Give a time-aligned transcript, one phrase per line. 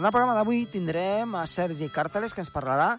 [0.00, 2.94] En el programa d'avui tindrem a Sergi Càrteles, que ens parlarà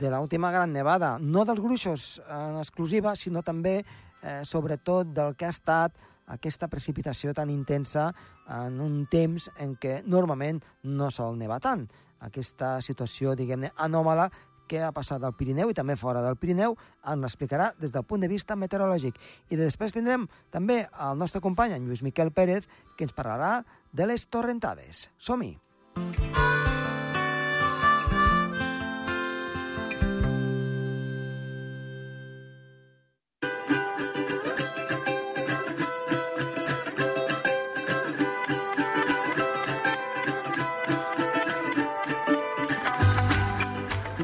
[0.00, 3.84] de l'última gran nevada, no dels gruixos en exclusiva, sinó també,
[4.22, 5.92] eh, sobretot, del que ha estat
[6.24, 8.06] aquesta precipitació tan intensa
[8.48, 11.90] en un temps en què normalment no sol nevar tant.
[12.20, 14.30] Aquesta situació, diguem-ne, anòmala
[14.66, 18.22] que ha passat al Pirineu i també fora del Pirineu ens l'explicarà des del punt
[18.22, 19.20] de vista meteorològic.
[19.50, 22.66] I després tindrem també el nostre company, en Lluís Miquel Pérez,
[22.96, 25.10] que ens parlarà de les torrentades.
[25.18, 25.65] Som-hi!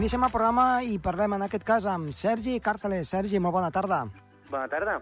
[0.03, 3.09] Iniciem el programa i parlem en aquest cas amb Sergi Càrteles.
[3.09, 4.03] Sergi, molt bona tarda.
[4.51, 4.97] Bona tarda.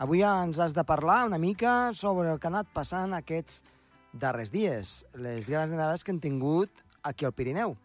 [0.00, 3.60] Avui ens has de parlar una mica sobre el que ha anat passant aquests
[4.12, 7.76] darrers dies, les grans nevades que hem tingut aquí al Pirineu.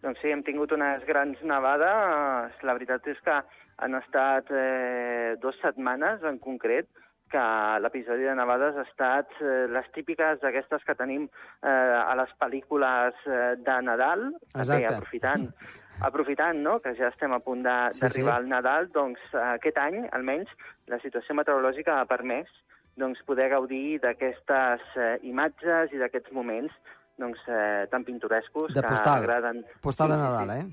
[0.00, 2.56] Doncs sí, hem tingut unes grans nevades.
[2.64, 3.36] La veritat és que
[3.80, 6.88] han estat eh, dues setmanes en concret
[7.30, 7.42] que
[7.84, 13.20] l'episodi de nevades ha estat eh, les típiques d'aquestes que tenim eh, a les pel·lícules
[13.28, 14.80] eh, de Nadal, Exacte.
[14.80, 15.46] Bé, aprofitant,
[16.08, 16.80] aprofitant no?
[16.82, 18.26] que ja estem a punt d'arribar Sí, sí.
[18.26, 19.22] al Nadal, doncs
[19.54, 20.50] aquest any, almenys,
[20.90, 22.50] la situació meteorològica ha permès
[22.96, 26.72] doncs, poder gaudir d'aquestes eh, imatges i d'aquests moments
[27.18, 29.22] doncs, eh, tan pintorescos De que postal.
[29.22, 29.64] agraden.
[29.82, 30.66] Postal de Nadal, eh?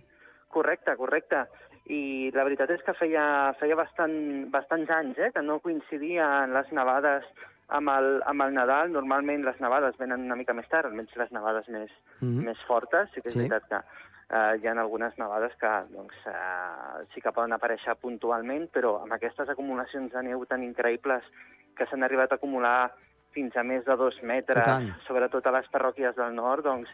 [0.47, 1.45] Correcte, correcte.
[1.87, 6.71] I la veritat és que feia, feia bastant, bastants anys eh, que no coincidien les
[6.71, 7.23] nevades
[7.69, 8.91] amb el, amb el Nadal.
[8.91, 12.43] Normalment les nevades venen una mica més tard, almenys les nevades més, Mhm.
[12.45, 13.09] més fortes.
[13.13, 13.39] Sí que és Sí.
[13.39, 13.81] veritat que
[14.29, 19.13] eh, hi ha algunes nevades que doncs, eh, sí que poden aparèixer puntualment, però amb
[19.13, 21.23] aquestes acumulacions de neu tan increïbles
[21.77, 22.91] que s'han arribat a acumular
[23.35, 24.65] fins a més de dos metres,
[25.05, 26.89] sobretot a les parròquies del nord, doncs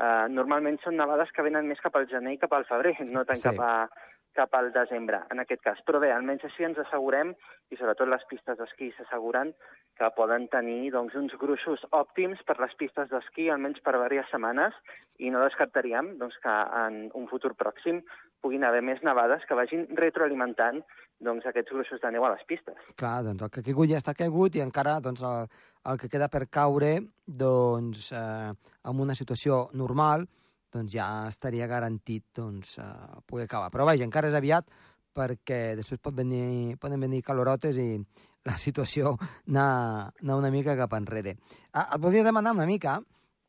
[0.00, 3.24] eh, normalment són nevades que venen més cap al gener i cap al febrer, no
[3.28, 3.48] tant Sí.
[3.50, 3.88] cap, a,
[4.32, 5.78] cap al desembre, en aquest cas.
[5.84, 7.34] Però bé, almenys així ens assegurem,
[7.70, 9.52] i sobretot les pistes d'esquí s'asseguren,
[9.98, 14.72] que poden tenir doncs, uns gruixos òptims per les pistes d'esquí, almenys per diverses setmanes,
[15.18, 16.56] i no descartaríem doncs, que
[16.86, 18.00] en un futur pròxim
[18.40, 20.80] puguin haver més nevades que vagin retroalimentant
[21.22, 22.74] doncs, aquests gruixos de neu a les pistes.
[22.98, 25.46] Clar, doncs el que ha caigut ja està caigut i encara doncs, el,
[25.86, 26.96] el que queda per caure
[27.26, 28.50] doncs, eh,
[28.90, 30.26] en una situació normal
[30.72, 33.70] doncs ja estaria garantit doncs, eh, poder acabar.
[33.70, 34.70] Però vaja, encara és aviat
[35.12, 37.88] perquè després pot venir, poden venir calorotes i
[38.48, 39.14] la situació
[39.46, 41.36] anar, anar una mica cap enrere.
[41.72, 42.96] Ah, et volia demanar una mica,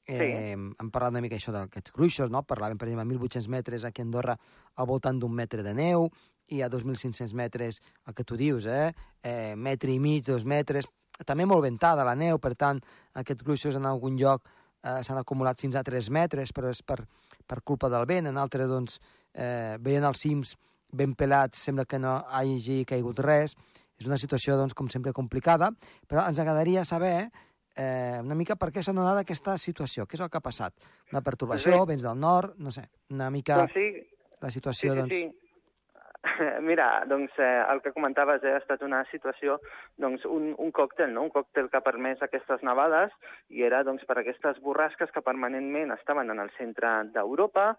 [0.05, 0.27] eh, Sí.
[0.51, 2.43] hem parlat una mica això d'aquests gruixos, no?
[2.43, 4.35] parlàvem per exemple 1.800 metres aquí a Andorra
[4.75, 6.09] al voltant d'un metre de neu,
[6.53, 8.91] i a 2.500 metres, el que tu dius, eh?
[9.23, 10.87] eh metre i mig, dos metres,
[11.25, 12.81] també molt ventada la neu, per tant,
[13.19, 14.47] aquests gruixos en algun lloc
[14.83, 16.99] eh, s'han acumulat fins a 3 metres, però és per,
[17.47, 18.99] per culpa del vent, en altres, doncs,
[19.33, 20.55] eh, veient els cims
[20.93, 23.55] ben pelats, sembla que no hagi caigut res,
[23.99, 25.71] és una situació, doncs, com sempre, complicada,
[26.09, 27.29] però ens agradaria saber
[27.75, 30.75] eh, una mica per què s'ha donat aquesta situació, què és el que ha passat?
[31.11, 33.87] Una pertorbació, Doncs vents del nord, no sé, una mica Doncs sí,
[34.41, 35.15] la sí, situació, sí, doncs...
[35.15, 35.42] sí.
[36.61, 39.57] Mira, doncs eh, el que comentaves eh, ha estat una situació,
[39.99, 41.25] doncs un, un còctel, no?
[41.27, 43.11] un còctel que ha permès aquestes nevades
[43.51, 47.73] i era doncs, per aquestes borrasques que permanentment estaven en el centre d'Europa,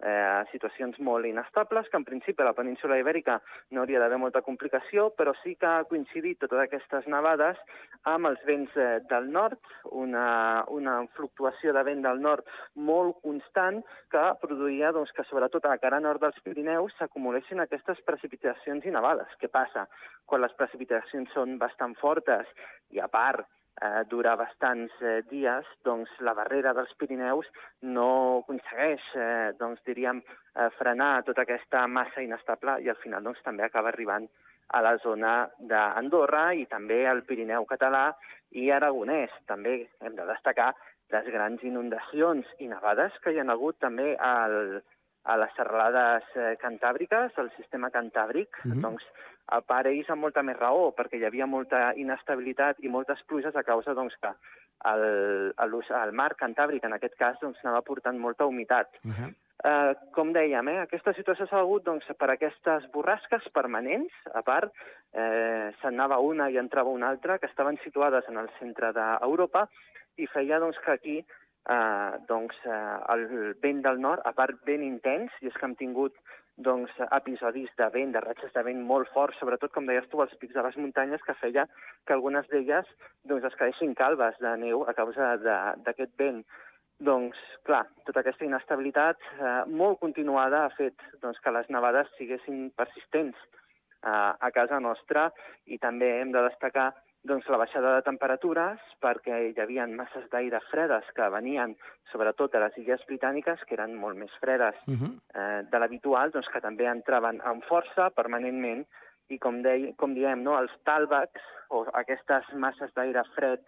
[0.00, 3.40] eh, situacions molt inestables, que en principi a la península ibèrica
[3.70, 7.60] no hauria d'haver molta complicació, però sí que ha coincidit totes aquestes nevades
[8.08, 9.60] amb els vents eh, del nord,
[9.92, 15.74] una, una fluctuació de vent del nord molt constant que produïa doncs, que sobretot a
[15.74, 19.32] la cara nord dels Pirineus s'acumulessin aquestes precipitacions i nevades.
[19.40, 19.86] Què passa?
[20.26, 22.46] Quan les precipitacions són bastant fortes
[22.94, 23.42] i a part
[23.80, 27.48] eh, dura bastants eh, dies, doncs la barrera dels Pirineus
[27.82, 28.10] no
[28.42, 30.22] aconsegueix, eh, doncs diríem,
[30.54, 34.28] eh, frenar tota aquesta massa inestable i al final doncs, també acaba arribant
[34.70, 38.12] a la zona d'Andorra i també al Pirineu català
[38.54, 39.32] i aragonès.
[39.50, 40.70] També hem de destacar
[41.10, 44.78] les grans inundacions i nevades que hi ha hagut també al,
[45.24, 48.80] a les serralades eh, cantàbriques, al sistema cantàbric, Mhm.
[48.80, 49.04] doncs
[49.48, 53.56] a part ells amb molta més raó, perquè hi havia molta inestabilitat i moltes pluges
[53.56, 54.32] a causa doncs, que
[54.90, 55.74] el, el,
[56.04, 58.88] el mar cantàbric, en aquest cas, doncs, anava portant molta humitat.
[59.04, 59.34] Uh -huh.
[59.62, 64.72] Eh, com dèiem, eh, aquesta situació s'ha hagut doncs, per aquestes borrasques permanents, a part,
[65.12, 69.68] eh, se'n anava una i entrava una altra, que estaven situades en el centre d'Europa,
[70.16, 71.26] i feia doncs, que aquí
[71.68, 73.26] eh, doncs, eh, el
[73.62, 76.16] vent del nord, a part ben intens, i és que hem tingut
[76.60, 80.34] doncs, episodis de vent, de ratxes de vent molt forts, sobretot, com deies tu, als
[80.40, 81.66] pics de les muntanyes, que feia
[82.06, 82.88] que algunes d'elles
[83.24, 86.44] doncs, es quedessin calves de neu a causa d'aquest vent.
[87.00, 92.66] doncs, clar, tota aquesta inestabilitat eh, molt continuada ha fet doncs, que les nevades siguessin
[92.76, 93.38] persistents
[94.04, 95.30] eh, a casa nostra
[95.64, 96.90] i també hem de destacar
[97.22, 101.74] doncs, la baixada de temperatures perquè hi havia masses d'aire fredes que venien
[102.12, 105.12] sobretot de les illes britàniques, que eren molt més fredes uh -huh.
[105.34, 108.86] eh, de l'habitual, doncs, que també entraven amb força permanentment
[109.28, 113.60] i com, dei, com diem, no, els tàlbecs o aquestes masses d'aire fred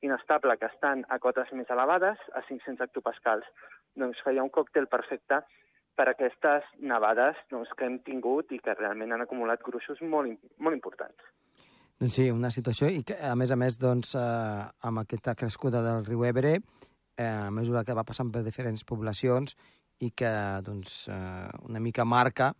[0.00, 3.44] inestable que estan a cotes més elevades, a 500 hectopascals,
[3.94, 5.42] doncs feia un còctel perfecte
[5.96, 10.74] per aquestes nevades doncs, que hem tingut i que realment han acumulat gruixos molt, molt
[10.74, 11.20] importants.
[12.00, 15.82] Doncs sí, una situació i que, a més a més, doncs, eh, amb aquesta crescuda
[15.84, 19.52] del riu Ebre, eh, a mesura que va passant per diferents poblacions
[20.00, 20.30] i que
[20.64, 22.54] doncs, eh, una mica marca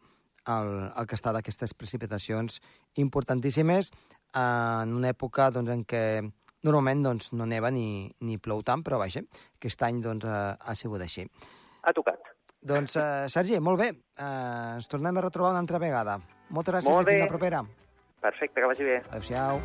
[0.44, 2.60] el, el que està d'aquestes precipitacions
[3.00, 6.04] importantíssimes eh, en una època doncs, en què
[6.68, 9.24] normalment doncs, no neva ni, ni plou tant, però vaja,
[9.56, 11.24] aquest any doncs, ha, ha sigut així.
[11.80, 12.34] Ha tocat.
[12.60, 13.94] Doncs, uh, Sergi, molt bé.
[14.20, 16.20] Uh, ens tornem a retrobar una altra vegada.
[16.52, 17.62] Moltes gràcies molt i fins la propera.
[18.20, 19.02] Perfecte, que vagi bé.
[19.10, 19.60] Adéu-siau.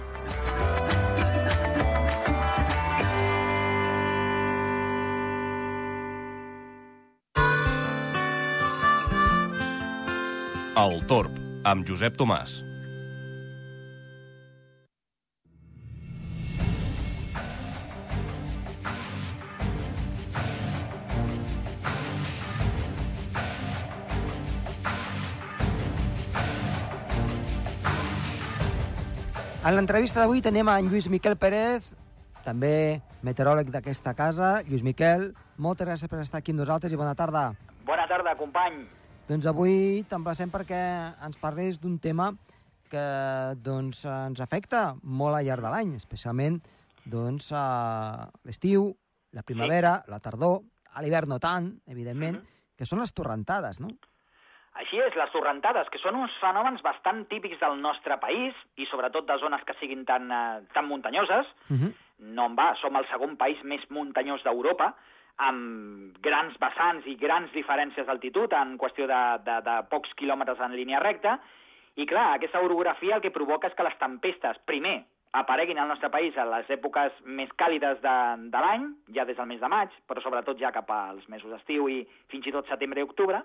[10.75, 11.31] El Torb,
[11.63, 12.59] amb Josep Tomàs.
[29.65, 31.88] En l'entrevista d'avui tenim en Lluís Miquel Pérez,
[32.45, 34.59] també meteoròleg d'aquesta casa.
[34.67, 37.47] Lluís Miquel, moltes gràcies per estar aquí amb nosaltres i bona tarda.
[37.88, 38.83] Bona tarda, company.
[39.25, 40.83] Doncs avui t'emplacem perquè
[41.25, 42.29] ens parlis d'un tema
[42.94, 43.07] que
[43.65, 46.62] doncs, ens afecta molt al llarg de l'any, especialment
[47.09, 48.91] doncs, a l'estiu,
[49.33, 50.13] la primavera, sí.
[50.13, 50.59] la tardor,
[50.94, 52.77] a l'hivern no tant, evidentment, mm -hmm.
[52.77, 53.89] que són les torrentades, no?
[54.75, 59.25] Així és, les torrentades, que són uns fenòmens bastant típics del nostre país i sobretot
[59.27, 61.48] de zones que siguin tan, eh, tan muntanyoses.
[61.69, 61.86] Uh Mhm.
[61.86, 61.94] -huh.
[62.19, 64.94] No en va, som el segon país més muntanyós d'Europa,
[65.38, 70.75] amb grans vessants i grans diferències d'altitud en qüestió de, de, de pocs quilòmetres en
[70.75, 71.39] línia recta.
[71.95, 76.10] I clar, aquesta orografia el que provoca és que les tempestes, primer, apareguin al nostre
[76.10, 78.16] país a les èpoques més càlides de,
[78.50, 81.89] de l'any, ja des del mes de maig, però sobretot ja cap als mesos d'estiu
[81.89, 83.42] i fins i tot setembre i octubre,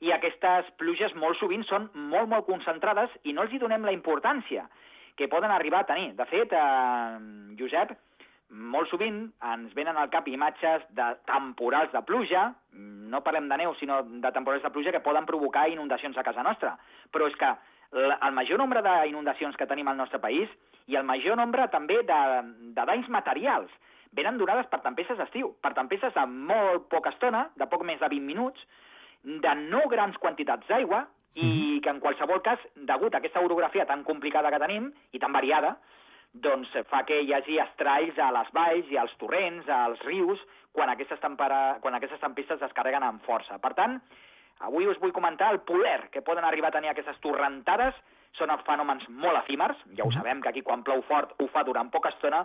[0.00, 3.94] i aquestes pluges molt sovint són molt, molt concentrades i no els hi donem la
[3.94, 4.66] importància
[5.14, 6.14] que poden arribar a tenir.
[6.18, 7.94] De fet, eh, Josep,
[8.54, 9.20] molt sovint
[9.52, 14.32] ens venen al cap imatges de temporals de pluja, no parlem de neu, sinó de
[14.32, 16.76] temporals de pluja que poden provocar inundacions a casa nostra.
[17.10, 17.50] Però és que
[17.94, 20.50] el major nombre d'inundacions que tenim al nostre país
[20.86, 22.20] i el major nombre també de,
[22.74, 23.70] de danys materials
[24.14, 28.08] venen donades per tempestes d'estiu, per tempestes de molt poca estona, de poc més de
[28.10, 28.66] 20 minuts,
[29.24, 34.04] de no grans quantitats d'aigua i que en qualsevol cas, degut a aquesta orografia tan
[34.06, 35.74] complicada que tenim i tan variada,
[36.34, 40.40] doncs fa que hi hagi estralls a les valls i als torrents, als rius,
[40.72, 41.78] quan aquestes, tempera...
[41.80, 43.58] quan aquestes tempestes es carreguen amb força.
[43.62, 43.98] Per tant,
[44.66, 47.94] avui us vull comentar el poder que poden arribar a tenir aquestes torrentades.
[48.34, 51.90] Són fenòmens molt efímers, ja ho sabem que aquí quan plou fort ho fa durant
[51.94, 52.42] poca estona,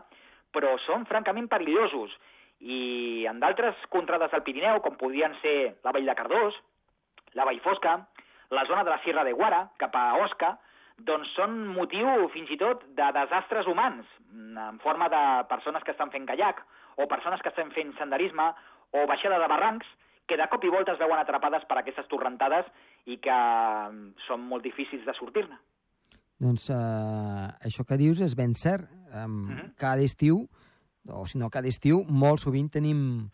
[0.53, 2.13] però són francament perillosos
[2.59, 6.57] i en d'altres contrades del Pirineu, com podrien ser la Vall de Cardós,
[7.37, 7.95] la Vall Fosca,
[8.49, 10.55] la zona de la Sierra de Guara, cap a Osca,
[11.07, 14.05] doncs són motiu fins i tot de desastres humans,
[14.35, 16.61] en forma de persones que estan fent kayak,
[16.97, 18.49] o persones que estan fent senderisme,
[18.91, 19.87] o baixada de barrancs,
[20.27, 22.67] que de cop i volta es veuen atrapades per aquestes torrentades
[23.09, 23.37] i que
[24.27, 25.57] són molt difícils de sortir-ne.
[26.39, 28.85] Doncs eh, això que dius és ben cert.
[29.09, 29.71] Um, mm -hmm.
[29.77, 30.47] Cada estiu
[31.07, 33.29] o si no cada estiu, molt sovint tenim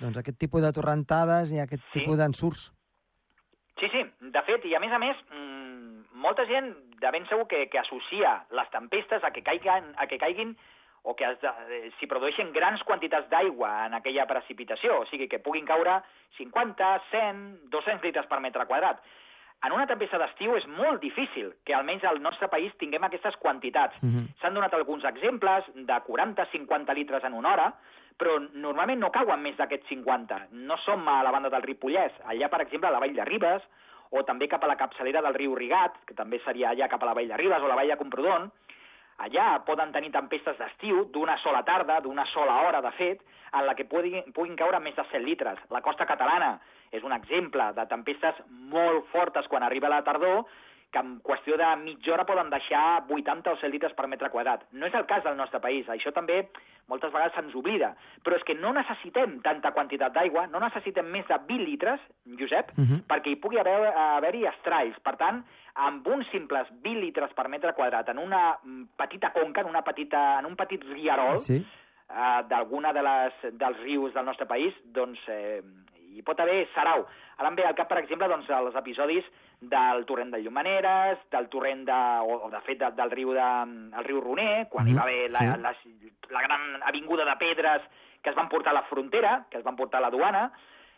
[0.00, 2.00] doncs, aquest tipus de torrentades i aquest sí.
[2.00, 2.70] tipus d'ensurts.
[3.80, 6.70] Sí, sí, de fet, i a més a més, mmm, molta gent
[7.02, 10.54] de ben segur que, que associa les tempestes a que caiguen, a que caiguin
[11.06, 15.68] o que eh, s'hi produeixen grans quantitats d'aigua en aquella precipitació, o sigui que puguin
[15.68, 16.00] caure
[16.38, 19.04] 50, 100, 200 litres per metre quadrat.
[19.66, 23.96] En una tempesta d'estiu és molt difícil que almenys al nostre país tinguem aquestes quantitats.
[24.02, 24.26] Uh -huh.
[24.40, 27.72] S'han donat alguns exemples de 40-50 litres en una hora,
[28.16, 30.46] però normalment no cauen més d'aquests 50.
[30.52, 32.12] No som a la banda del Ripollès.
[32.24, 33.62] Allà, per exemple, a la Vall de Ribes,
[34.10, 37.06] o també cap a la capçalera del riu Rigat, que també seria allà cap a
[37.06, 38.50] la Vall de Ribes, o la Vall de Comprodon,
[39.18, 43.74] allà poden tenir tempestes d'estiu d'una sola tarda, d'una sola hora, de fet, en la
[43.74, 45.58] que puguin, puguin caure més de 100 litres.
[45.70, 46.56] La costa catalana
[46.92, 50.44] és un exemple de tempestes molt fortes quan arriba la tardor
[50.92, 54.62] que en qüestió de mitja hora poden deixar 80 o 100 litres per metre quadrat.
[54.72, 56.44] No és el cas del nostre país, això també
[56.88, 57.90] moltes vegades se'ns oblida,
[58.24, 62.00] però és que no necessitem tanta quantitat d'aigua, no necessitem més de 20 litres,
[62.38, 63.00] Josep, uh -huh.
[63.10, 64.98] perquè hi pugui haver-hi haver estralls.
[65.02, 65.44] Per tant,
[65.76, 68.56] amb uns simples 20 litres per metre quadrat en una
[68.96, 71.56] petita conca, en, una petita, en un petit riarol, Sí.
[72.08, 75.60] eh, d'alguna de les, dels rius del nostre país, doncs eh,
[76.16, 77.04] hi pot haver sarau.
[77.36, 79.24] Ara em ve al cap, per exemple, doncs, els episodis
[79.60, 83.48] del torrent de Llumaneres, del torrent de, o, o de fet de, del riu de,
[83.98, 85.60] el riu Roner, quan Mhm, hi va haver la, sí.
[85.60, 85.74] la,
[86.30, 87.82] la gran avinguda de pedres
[88.22, 90.50] que es van portar a la frontera, que es van portar a la duana,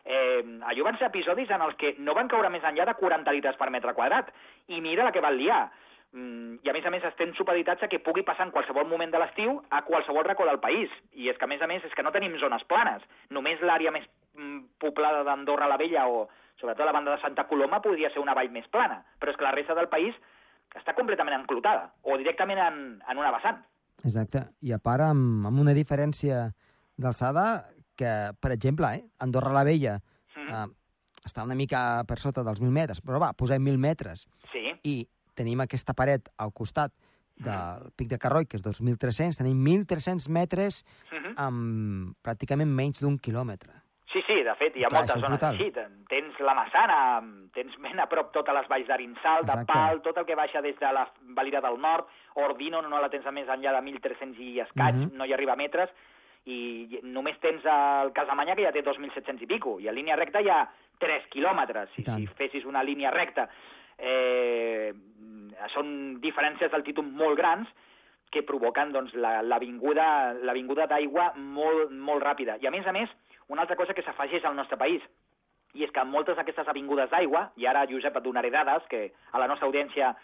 [0.09, 3.35] eh, allò van ser episodis en els que no van caure més enllà de 40
[3.37, 4.33] litres per metre quadrat.
[4.73, 5.67] I mira la que van liar.
[6.17, 9.13] Mm, I a més a més estem supeditats a que pugui passar en qualsevol moment
[9.13, 10.89] de l'estiu a qualsevol racó del país.
[11.13, 13.05] I és que a més a més és que no tenim zones planes.
[13.29, 16.27] Només l'àrea més mm, poblada d'Andorra la Vella o
[16.59, 19.03] sobretot la banda de Santa Coloma podria ser una vall més plana.
[19.21, 20.17] Però és que la resta del país
[20.75, 23.61] està completament enclotada o directament en, en una vessant.
[24.05, 24.49] Exacte.
[24.65, 26.47] I a part, amb, amb una diferència
[26.97, 27.69] d'alçada
[27.99, 29.99] que, per exemple, eh, Andorra la Vella
[30.39, 30.55] Mm.
[30.55, 30.67] eh,
[31.27, 35.09] està una mica per sota dels 1.000 metres, però va, posem 1.000 metres Sí, i
[35.35, 36.93] tenim aquesta paret al costat
[37.39, 41.35] del Pic de Carroi, que és 2.300, tenim 1.300 metres Mhm.
[41.37, 43.71] amb pràcticament menys d'un quilòmetre.
[44.13, 45.55] Sí, sí, de fet, hi ha Clar, moltes zones brutal.
[45.55, 45.71] així.
[45.73, 47.21] Ten- Tens la Massana,
[47.53, 49.73] tens ben a prop totes les valls d'Arinsal, de Exacte.
[49.73, 53.27] Pal, tot el que baixa des de la Valira del Nord, Ordino no la tens
[53.27, 55.11] a més enllà de 1.300 i escaig, Mhm.
[55.15, 55.91] no hi arriba a metres,
[56.49, 60.41] i només tens el Casamanya, que ja té 2.700 i pico, i a línia recta
[60.41, 60.63] hi ha
[60.99, 63.49] 3 quilòmetres, si, si fessis una línia recta.
[63.99, 64.93] Eh,
[65.75, 67.69] són diferències d'altitud molt grans,
[68.31, 72.59] que provoquen doncs, la- l'avinguda la, d'aigua molt, molt ràpida.
[72.61, 73.09] I a més a més,
[73.49, 75.03] una altra cosa que s'afegeix al nostre país,
[75.75, 79.39] i és que moltes d'aquestes avingudes d'aigua, i ara, Josep, et donaré dades que a
[79.39, 80.15] la nostra audiència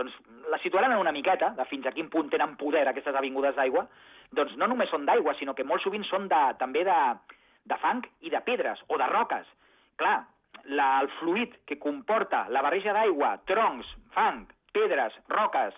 [0.00, 0.16] doncs,
[0.50, 3.84] la situaran en una miqueta, de fins a quin punt tenen poder aquestes avingudes d'aigua,
[4.32, 6.98] doncs no només són d'aigua, sinó que molt sovint són de, també de,
[7.68, 9.48] de fang i de pedres, o de roques.
[10.00, 10.16] Clar,
[10.72, 15.76] la, el fluid que comporta la barreja d'aigua, troncs, fang, pedres, roques,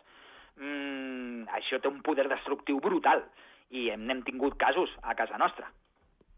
[0.60, 3.26] mmm, això té un poder destructiu brutal,
[3.72, 5.70] i hem, n'hem tingut casos a casa nostra.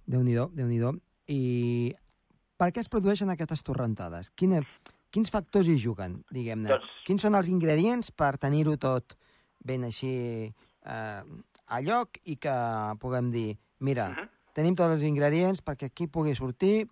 [0.07, 0.99] Déu-n'hi-do, déu nhi déu
[1.33, 1.95] I
[2.61, 4.31] per què es produeixen aquestes torrentades?
[4.39, 4.61] Quina,
[5.15, 6.73] quins factors hi juguen, diguem-ne?
[6.75, 9.15] Doncs- Quins són els ingredients per tenir-ho tot
[9.65, 10.11] ben així
[10.85, 11.23] eh,
[11.67, 12.53] a lloc i que
[13.01, 14.29] puguem dir, mira, Mhm.
[14.53, 16.87] tenim tots els ingredients perquè aquí pugui sortir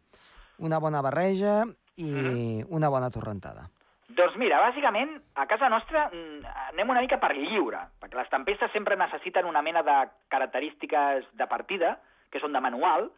[0.59, 1.65] una bona barreja
[1.97, 2.67] i Mhm.
[2.71, 3.69] una bona torrentada.
[4.09, 8.71] Doncs mira, bàsicament, a casa nostra mm, anem una mica per lliure, perquè les tempestes
[8.73, 11.99] sempre necessiten una mena de característiques de partida,
[12.31, 13.11] que són de manual,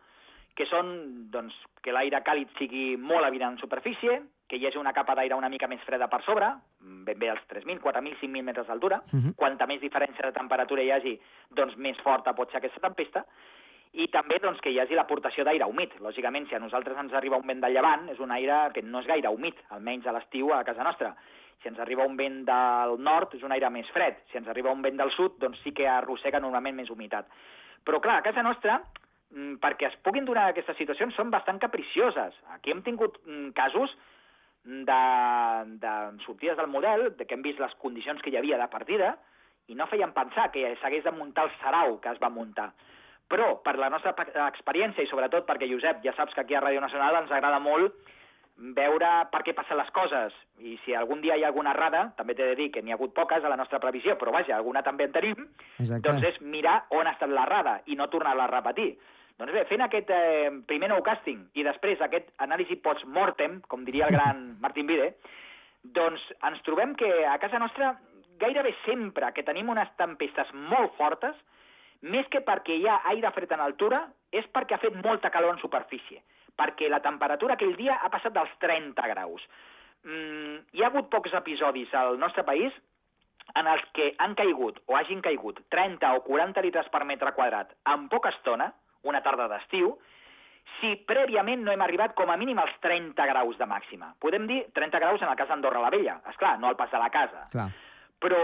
[0.54, 0.90] que són
[1.34, 5.34] doncs, que l'aire càlid sigui molt evident en superfície, que hi hagi una capa d'aire
[5.34, 9.00] una mica més freda per sobre, ben bé als 3.000, 4.000, 5.000 metres d'altura.
[9.10, 9.34] Mhm.
[9.40, 11.18] Quanta més diferència de temperatura hi hagi,
[11.50, 13.24] doncs més forta pot ser aquesta tempesta.
[13.94, 15.94] I també doncs, que hi hagi l'aportació d'aire humit.
[16.00, 19.00] Lògicament, si a nosaltres ens arriba un vent de llevant, és un aire que no
[19.00, 21.14] és gaire humit, almenys a l'estiu a casa nostra.
[21.62, 24.16] Si ens arriba un vent del nord, és un aire més fred.
[24.30, 27.26] Si ens arriba un vent del sud, doncs sí que arrossega normalment més humitat.
[27.84, 28.80] Però clar, a casa nostra,
[29.60, 32.34] perquè es puguin donar aquestes situacions, són bastant capricioses.
[32.54, 33.90] Aquí hem tingut mm, casos
[34.64, 35.00] de,
[35.82, 39.16] de sortides del model, de que hem vist les condicions que hi havia de partida,
[39.68, 42.70] i no feien pensar que s'hagués de muntar el sarau que es va muntar.
[43.28, 46.60] Però, per la nostra pe- experiència, i sobretot perquè, Josep, ja saps que aquí a
[46.60, 47.94] Ràdio Nacional ens agrada molt
[48.76, 50.34] veure per què passen les coses.
[50.62, 52.98] I si algun dia hi ha alguna errada, també t'he de dir que n'hi ha
[53.00, 55.48] hagut poques a la nostra previsió, però vaja, alguna també en tenim,
[55.80, 56.04] Exacte.
[56.06, 58.92] doncs és mirar on ha estat l'errada i no tornar-la a repetir.
[59.40, 64.06] Doncs bé, fent aquest eh, primer nou càsting i després aquest anàlisi post-mortem, com diria
[64.06, 65.10] el gran Martin Vide,
[65.96, 67.96] doncs ens trobem que a casa nostra
[68.38, 71.34] gairebé sempre que tenim unes tempestes molt fortes,
[72.04, 75.54] més que perquè hi ha aire fred en altura, és perquè ha fet molta calor
[75.54, 76.22] en superfície,
[76.58, 79.44] perquè la temperatura aquell dia ha passat dels 30 graus.
[80.04, 82.74] Mm, hi ha hagut pocs episodis al nostre país
[83.58, 87.72] en els que han caigut o hagin caigut 30 o 40 litres per metre quadrat
[87.92, 88.70] en poca estona,
[89.08, 89.94] una tarda d'estiu,
[90.78, 94.14] si prèviament no hem arribat com a mínim als 30 graus de màxima.
[94.20, 96.90] Podem dir 30 graus en el cas d'Andorra la Vella, és clar, no al pas
[96.92, 97.44] de la casa.
[97.52, 97.68] Clar.
[98.24, 98.40] Però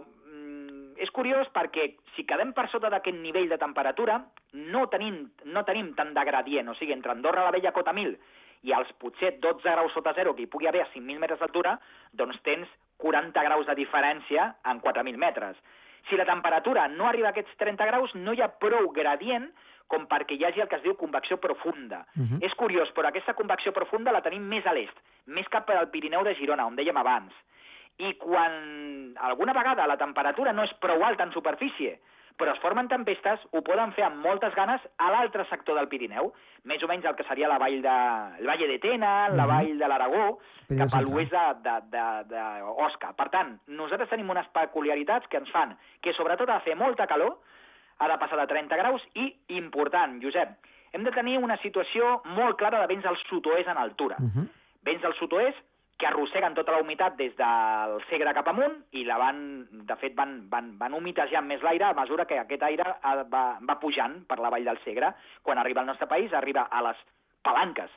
[0.00, 4.20] mm, és curiós perquè si quedem per sota d'aquest nivell de temperatura,
[4.54, 8.16] no tenim, no tenim tant de gradient, o sigui, entre Andorra la Vella Cota 1000
[8.64, 11.76] i els potser 12 graus sota zero que hi pugui haver a 5.000 metres d'altura,
[12.16, 12.70] doncs tens
[13.02, 15.58] 40 graus de diferència en 4.000 metres.
[16.08, 19.50] Si la temperatura no arriba a aquests 30 graus, no hi ha prou gradient
[19.88, 22.06] com perquè hi hagi el que es diu convecció profunda.
[22.16, 22.38] Mhm.
[22.42, 26.24] És curiós, però aquesta convecció profunda la tenim més a l'est, més cap al Pirineu
[26.24, 27.32] de Girona, on dèiem abans.
[27.96, 32.00] i quan alguna vegada la temperatura no és prou alta en superfície,
[32.36, 36.32] però es formen tempestes, ho poden fer amb moltes ganes a l'altre sector del Pirineu,
[36.64, 39.48] més o menys el que seria la vall de, el Valle de Tena, la Mhm.
[39.48, 40.40] vall de l'Aragó,
[40.76, 43.12] cap a l'oest d'Osca.
[43.16, 47.06] Per tant, nosaltres tenim unes peculiaritats que ens fan que, sobretot, ha de fer molta
[47.06, 47.38] calor,
[47.98, 50.56] ha de passar de 30 graus i, important, Josep,
[50.94, 54.16] hem de tenir una situació molt clara de vents al sud-oest en altura.
[54.18, 54.48] Uh -huh.
[54.84, 55.58] Vents del sud-oest
[55.98, 60.14] que arrosseguen tota la humitat des del Segre cap amunt i la van, de fet
[60.18, 62.84] van, van, van humitejant més l'aire a mesura que aquest aire
[63.30, 65.12] va, va pujant per la vall del Segre.
[65.42, 66.96] Quan arriba al nostre país arriba a les
[67.42, 67.90] palanques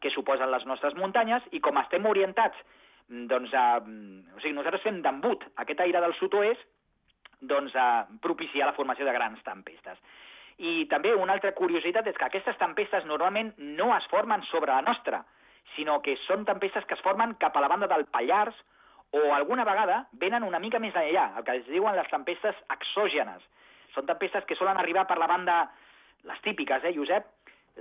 [0.00, 2.56] que suposen les nostres muntanyes i com estem orientats
[3.08, 6.60] mm, doncs, a, o sigui, nosaltres fem d'embut aquest aire del sud-oest
[7.40, 9.98] doncs, a propiciar la formació de grans tempestes.
[10.58, 14.82] I també una altra curiositat és que aquestes tempestes normalment no es formen sobre la
[14.82, 15.22] nostra,
[15.76, 18.56] sinó que són tempestes que es formen cap a la banda del Pallars
[19.12, 23.44] o alguna vegada venen una mica més enllà, el que es diuen les tempestes exògenes.
[23.94, 25.70] Són tempestes que solen arribar per la banda,
[26.28, 27.24] les típiques, eh, Josep?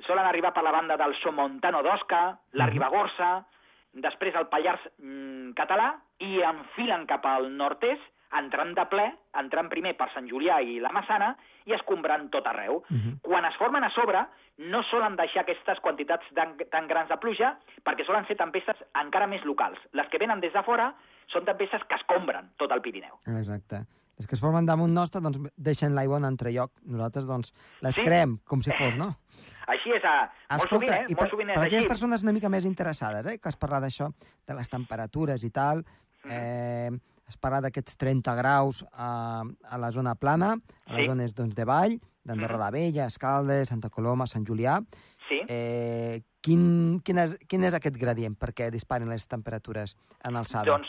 [0.05, 2.73] Solen arribar per la banda del Somontano d'Osca, la Mhm.
[2.73, 3.45] Ribagorça,
[3.93, 8.03] després el Pallars mm, català i enfilen cap al nord-est,
[8.39, 9.05] entrant de ple,
[9.39, 12.81] entrant primer per Sant Julià i la Massana i escombrant tot arreu.
[12.89, 13.19] Mhm.
[13.21, 14.25] Quan es formen a sobre,
[14.57, 19.27] no solen deixar aquestes quantitats tan, tan grans de pluja perquè solen ser tempestes encara
[19.27, 19.77] més locals.
[19.93, 20.93] Les que venen des de fora
[21.31, 23.19] són tempestes que escombren tot el Pirineu.
[23.37, 23.85] Exacte.
[24.17, 26.71] Les que es formen damunt nostre doncs, deixen l'aigua en entrelloc.
[26.85, 28.01] Nosaltres doncs, les Sí.
[28.01, 29.15] creem com si fos, no?
[29.67, 30.31] Així és, a...
[30.57, 31.03] molt sovint, eh?
[31.07, 31.87] i Molt per, sovint per és aquelles així.
[31.91, 34.09] persones una mica més interessades, eh, que has parlat d'això,
[34.47, 35.83] de les temperatures i tal,
[36.23, 36.31] Mm.
[36.31, 36.89] eh,
[37.35, 40.53] parlat d'aquests 30 graus a, a la zona plana,
[40.85, 41.07] a les Sí.
[41.09, 42.61] zones doncs, de vall, d'Andorra Mhm.
[42.63, 44.79] la Vella, Escaldes, Santa Coloma, Sant Julià.
[45.27, 45.41] Sí.
[45.49, 50.63] Eh, quin, quin, és, quin és aquest gradient perquè disparen les temperatures en alçada?
[50.65, 50.87] Doncs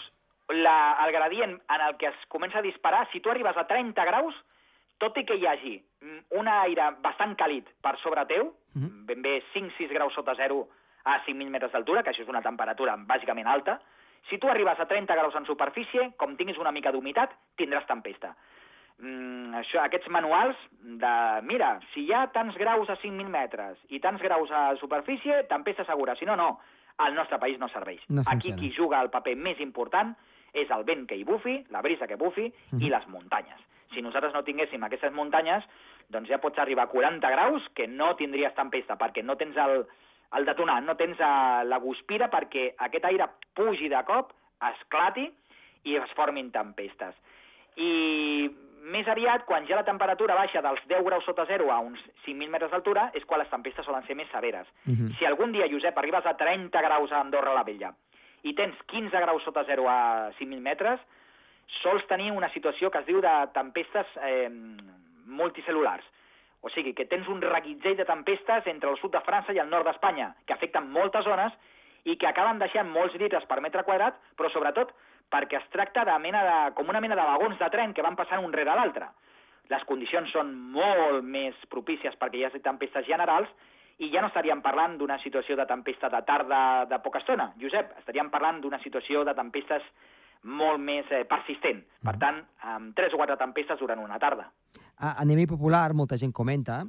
[0.51, 4.05] la, el gradient en el que es comença a disparar, si tu arribes a 30
[4.05, 4.35] graus,
[4.99, 9.07] tot i que hi hagi mm, un aire bastant càlid per sobre teu, Mhm.
[9.07, 10.69] ben bé 5-6 graus sota zero
[11.05, 13.81] a 5.000 metres d'altura, que això és una temperatura bàsicament alta,
[14.29, 18.35] si tu arribes a 30 graus en superfície, com tinguis una mica d'humitat, tindràs tempesta.
[18.99, 21.13] Mm, això, aquests manuals de,
[21.47, 25.85] mira, si hi ha tants graus a 5.000 metres i tants graus a superfície, tempesta
[25.87, 26.17] segura.
[26.19, 26.59] Si no, no.
[26.99, 28.03] Al nostre país no serveix.
[28.11, 30.17] No Aquí qui juga el paper més important
[30.53, 32.83] és el vent que hi bufi, la brisa que bufi Mhm.
[32.83, 33.61] i les muntanyes.
[33.95, 35.63] Si nosaltres no tinguéssim aquestes muntanyes,
[36.11, 39.87] doncs ja pots arribar a 40 graus que no tindries tempesta, perquè no tens el,
[40.37, 44.35] el detonant, no tens eh, la guspira perquè aquest aire pugi de cop,
[44.73, 45.29] esclati
[45.89, 47.15] i es formin tempestes.
[47.79, 48.49] I
[48.89, 52.51] més aviat, quan ja la temperatura baixa dels 10 graus sota zero a uns 5.000
[52.51, 54.67] metres d'altura, és quan les tempestes solen ser més severes.
[54.85, 55.15] Mhm.
[55.19, 57.95] Si algun dia, Josep, arribes a 30 graus a Andorra la Vella
[58.43, 61.01] i tens 15 graus sota zero a 5.000 metres,
[61.83, 64.49] sols tenir una situació que es diu de tempestes eh,
[65.27, 66.05] multicel·lulars.
[66.61, 69.71] O sigui, que tens un reguitzell de tempestes entre el sud de França i el
[69.71, 71.55] nord d'Espanya, que afecten moltes zones
[72.05, 74.91] i que acaben deixant molts litres per metre quadrat, però sobretot
[75.31, 78.17] perquè es tracta de mena de, com una mena de vagons de tren que van
[78.17, 79.11] passant un rere l'altre.
[79.69, 83.51] Les condicions són molt més propícies perquè hi hagi tempestes generals
[83.99, 87.97] i ja no estaríem parlant d'una situació de tempesta de tarda de poca estona, Josep,
[87.99, 89.85] estaríem parlant d'una situació de tempestes
[90.43, 91.83] molt més eh, persistent.
[92.07, 92.39] Per tant,
[92.75, 94.47] amb tres o quatre tempestes durant una tarda.
[94.99, 96.83] A, a nivell popular, molta gent comenta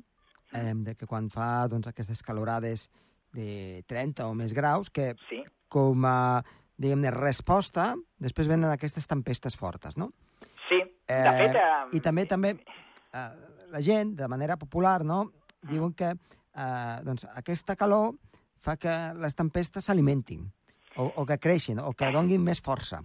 [0.53, 2.89] eh, de que quan fa doncs, aquestes calorades
[3.33, 6.41] de 30 o més graus, que Sí, com a
[6.79, 7.91] diguem-ne, resposta,
[8.23, 10.11] després venen aquestes tempestes fortes, no?
[10.69, 10.79] sí.
[11.09, 11.57] De fet...
[11.57, 13.29] Eh, I també també eh,
[13.73, 15.23] la gent, de manera popular, no?
[15.69, 18.13] diuen que eh, doncs, aquesta calor
[18.63, 20.45] fa que les tempestes s'alimentin,
[20.97, 23.01] o, o que creixin, o que donguin més força.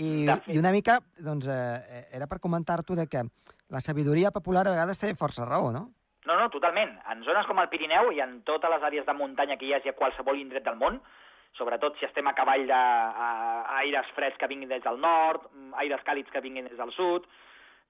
[0.00, 3.24] I, i una mica, doncs, eh, era per comentar-t'ho de que
[3.70, 5.90] la sabidoria popular a vegades té força raó, no?
[6.26, 6.92] No, no, totalment.
[7.12, 9.92] En zones com el Pirineu i en totes les àrees de muntanya que hi hagi
[9.92, 11.00] a qualsevol indret del món,
[11.58, 16.30] sobretot si estem a cavall d'aires freds que vinguin des del nord, mm, aires càlids
[16.30, 17.26] que vinguin des del sud,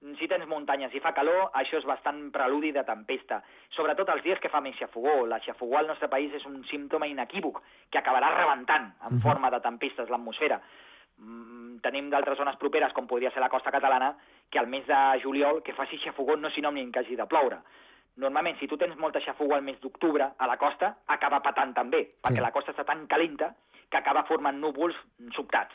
[0.01, 3.43] mm, si tens muntanyes i fa calor, això és bastant preludi de tempesta.
[3.75, 5.27] Sobretot els dies que fa més xafogó.
[5.27, 9.59] La xafogó al nostre país és un símptoma inequívoc que acabarà rebentant en forma de
[9.59, 10.61] tempestes l'atmosfera.
[11.21, 14.15] Mm, tenim d'altres zones properes, com podria ser la costa catalana,
[14.49, 17.59] que al mes de juliol, que faci xafogó no és sinònim que hagi de ploure.
[18.17, 22.01] Normalment, si tu tens molta xafogó al mes d'octubre a la costa, acaba patant també,
[22.23, 22.41] perquè Sí.
[22.41, 23.53] la costa està tan calenta
[23.89, 24.95] que acaba formant núvols
[25.35, 25.73] sobtats.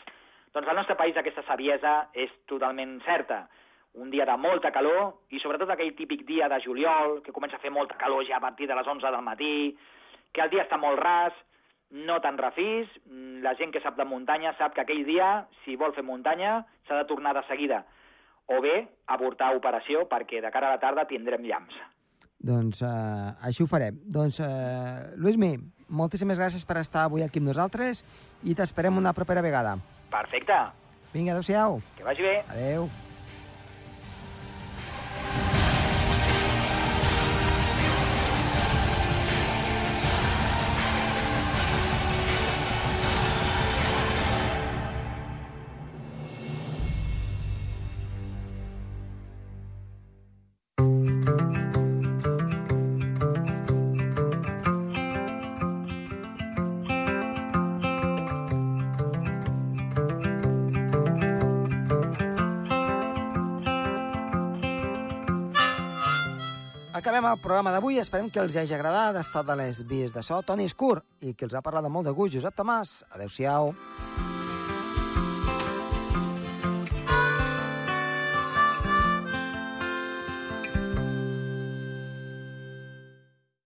[0.52, 3.48] Doncs al nostre país aquesta saviesa és totalment certa.
[3.94, 7.60] Un dia de molta calor, i sobretot aquell típic dia de juliol, que comença a
[7.60, 9.76] fer molta calor ja a partir de les 11 del matí,
[10.32, 11.32] que el dia està molt ras,
[11.90, 15.76] no te'n refis, mm, la gent que sap de muntanya sap que aquell dia, si
[15.76, 17.84] vol fer muntanya, s'ha de tornar de seguida.
[18.46, 21.74] O bé, avortar operació, perquè de cara a la tarda tindrem llamps.
[22.38, 23.98] Doncs eh, així ho farem.
[24.04, 25.56] Doncs, eh, Luismi,
[25.88, 28.04] moltíssimes gràcies per estar avui aquí amb nosaltres
[28.44, 29.78] i t'esperem una propera vegada.
[30.10, 30.54] Perfecte,
[31.12, 31.80] Vinga, adeu-siau.
[31.96, 32.38] que vagi bé.
[32.50, 32.90] Adeu.
[67.06, 68.00] Acabem el programa d'avui.
[68.02, 69.14] Esperem que els hagi agradat.
[69.14, 71.92] Ha estat de les vies de so Toni Escur i que els ha parlat de
[71.94, 73.04] molt de gust Josep Tomàs.
[73.14, 73.70] Adéu-siau.